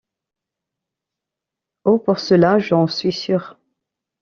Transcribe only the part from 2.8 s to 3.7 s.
suis sûr!